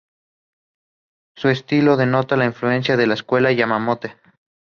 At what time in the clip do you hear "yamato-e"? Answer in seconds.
3.51-4.17